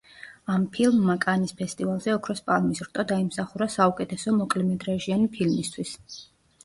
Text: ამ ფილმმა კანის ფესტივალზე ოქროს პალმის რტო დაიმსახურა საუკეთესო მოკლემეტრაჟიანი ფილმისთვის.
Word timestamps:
ამ 0.51 0.63
ფილმმა 0.75 1.15
კანის 1.25 1.51
ფესტივალზე 1.59 2.15
ოქროს 2.15 2.41
პალმის 2.49 2.81
რტო 2.87 3.05
დაიმსახურა 3.13 3.69
საუკეთესო 3.77 4.35
მოკლემეტრაჟიანი 4.43 5.31
ფილმისთვის. 5.37 6.23